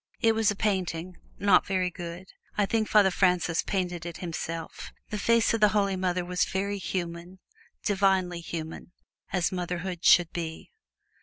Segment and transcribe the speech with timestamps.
[0.19, 2.29] It was a painting not very good.
[2.57, 6.79] I think Father Francis painted it himself; the face of the Holy Mother was very
[6.79, 7.37] human
[7.83, 8.93] divinely human
[9.31, 10.71] as motherhood should be.